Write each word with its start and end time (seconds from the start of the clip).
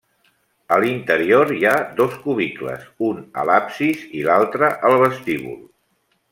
A 0.77 0.77
l'interior 0.83 1.51
hi 1.57 1.67
ha 1.71 1.75
dos 1.99 2.15
cubicles, 2.23 2.89
un 3.11 3.21
a 3.43 3.45
l'absis 3.51 4.03
i 4.23 4.27
l'altre 4.31 4.75
al 4.91 4.99
vestíbul. 5.07 5.65